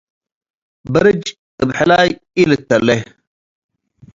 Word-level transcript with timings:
በርጅ 0.93 1.23
እብ 1.61 1.69
ሕላይ 1.79 2.09
ኢልተሌ። 2.41 2.87